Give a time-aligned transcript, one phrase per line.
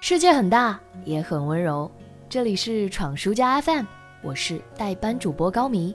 [0.00, 1.90] 世界很大，也很温柔。
[2.28, 3.84] 这里是闯书家 FM，
[4.22, 5.94] 我是代班主播高迷。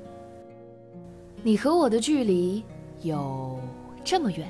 [1.44, 2.64] 你和我的距离
[3.02, 3.60] 有
[4.04, 4.48] 这么远？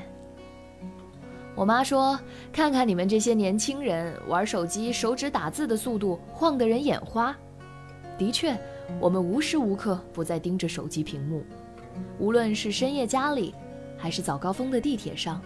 [1.53, 2.17] 我妈说
[2.51, 7.35] ：“看看你们这些年轻人玩手机，手指打字的速度晃得人眼花。”
[8.17, 8.57] 的确，
[8.99, 11.43] 我们无时无刻不在盯着手机屏幕，
[12.17, 13.53] 无论是深夜家里，
[13.97, 15.41] 还是早高峰的地铁上，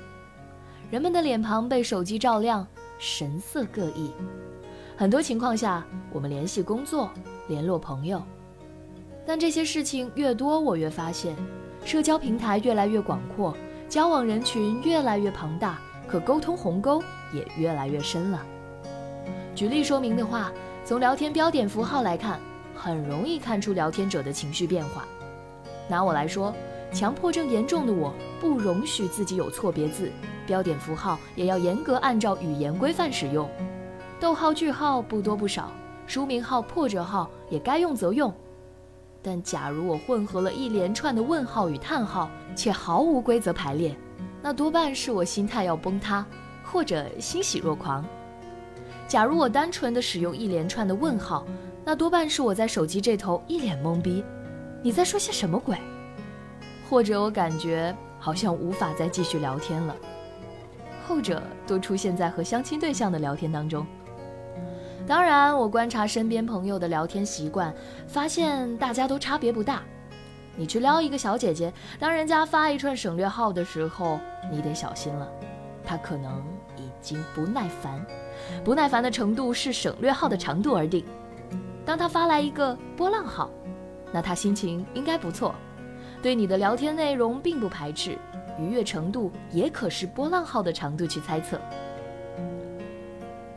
[0.91, 2.65] 人们的脸庞被手机照亮。
[2.98, 4.12] 神色各异，
[4.95, 7.12] 很多情况下，我们联系工作、
[7.48, 8.22] 联络朋友，
[9.26, 11.36] 但这些事情越多，我越发现，
[11.84, 13.55] 社交平台越来越广阔，
[13.89, 17.03] 交往人群越来越庞大，可沟通鸿沟
[17.34, 18.45] 也越来越深了。
[19.53, 20.52] 举例说明的话，
[20.86, 22.39] 从聊天标点符号来看，
[22.73, 25.05] 很容易看出聊天者的情绪变化。
[25.89, 26.55] 拿我来说，
[26.94, 30.09] 强迫症严重的我，不容许自己有错别字。
[30.45, 33.49] 标点符号也要严格按照语言规范使用，
[34.20, 35.72] 逗号句号不多不少，
[36.08, 38.33] 书名号破折号也该用则用。
[39.22, 43.95] 但假如我混合了一连串的问号与叹号，且毫无规则排列，
[44.42, 46.25] 那多半是我心态要崩塌，
[46.64, 48.06] 或者欣喜若狂。
[49.08, 51.45] 假如我单纯的使用一连串的问号，
[51.84, 54.23] 那多半是我在手机这头一脸懵逼，
[54.84, 55.78] 你在说些什么鬼？
[56.88, 59.95] 或者我感觉好像无法再继续聊天了。
[61.08, 63.86] 后者多出现在和相亲对象的聊天当中。
[65.08, 67.72] 当然，我观察身边朋友的聊天习惯，
[68.08, 69.84] 发现大家都差别不大。
[70.56, 74.20] 你去撩一个小姐姐，当人家发一串省略号的时候，
[74.52, 75.30] 你得小心了，
[75.84, 76.44] 她可能
[76.78, 78.03] 已经不耐烦，
[78.64, 81.06] 不耐烦的程度是省略号的长度而定。
[81.86, 83.52] 当她发来一个波浪号，
[84.12, 85.53] 那她心情应该不错，
[86.22, 88.17] 对你的聊天内容并不排斥。
[88.59, 91.59] 愉悦程度也可是波浪号的长度去猜测。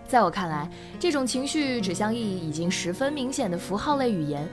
[0.06, 4.48] 在我看来，这种情绪指向意义已经十分明显的符号类语言，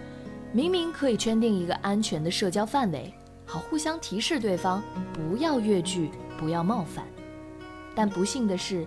[0.51, 3.13] 明明可以圈定一个安全的社交范围，
[3.45, 4.83] 好互相提示对方
[5.13, 7.05] 不要越矩、不要冒犯。
[7.95, 8.85] 但不幸的是，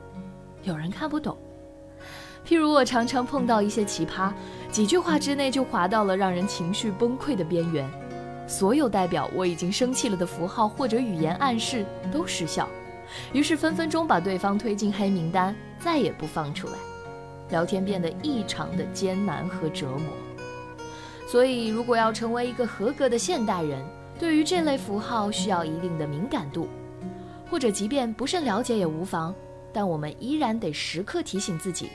[0.63, 1.37] 有人看不懂。
[2.47, 4.33] 譬如我常常碰到一些奇葩，
[4.71, 7.89] 几句话之内就滑到了让人情绪崩溃的边缘。
[8.49, 12.67] 所有代表我已经生气了的符号或者语言暗示都失效，
[13.33, 16.73] 于是分分钟把对方推进黑名单，再也不放出来。
[17.51, 20.13] 聊天变得异常的艰难和折磨。
[21.31, 23.85] 所以，如果要成为一个合格的现代人，
[24.19, 26.69] 对于这类符号需要一定的敏感度，
[27.51, 29.35] 或者即便不甚了解也无妨。
[29.75, 31.91] 但我们依然得时刻提醒自己，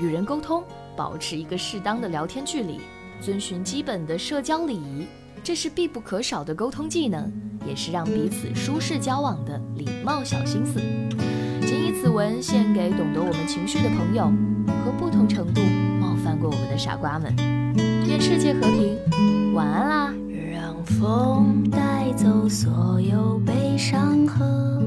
[0.00, 0.62] 与人沟通，
[0.94, 2.80] 保持一个适当的聊天距离，
[3.20, 5.04] 遵循基本的社交礼仪。
[5.46, 7.32] 这是必不可少的沟通技能，
[7.64, 10.80] 也是让彼此舒适交往的礼貌小心思。
[11.64, 14.24] 谨以此文献给懂得我们情绪的朋友
[14.84, 15.60] 和不同程度
[16.00, 17.32] 冒犯过我们的傻瓜们。
[18.08, 20.14] 愿世界和平，晚安啦！
[20.52, 24.82] 让风带走所有悲伤和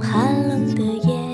[0.00, 1.27] 寒冷的夜。